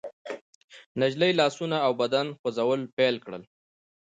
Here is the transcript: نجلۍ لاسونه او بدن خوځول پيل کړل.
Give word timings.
نجلۍ 0.99 1.31
لاسونه 1.39 1.77
او 1.85 1.91
بدن 2.01 2.27
خوځول 2.39 2.81
پيل 2.97 3.15
کړل. 3.23 3.43